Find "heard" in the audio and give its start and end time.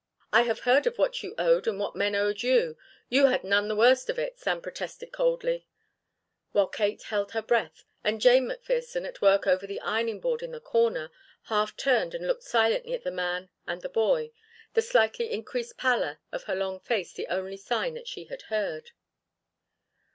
0.61-0.87, 18.49-18.93